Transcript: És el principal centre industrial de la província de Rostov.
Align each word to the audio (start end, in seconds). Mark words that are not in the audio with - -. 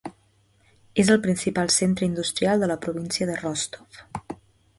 És 1.03 1.11
el 1.15 1.19
principal 1.27 1.69
centre 1.75 2.07
industrial 2.09 2.65
de 2.65 2.71
la 2.73 2.79
província 2.87 3.29
de 3.33 3.37
Rostov. 3.45 4.03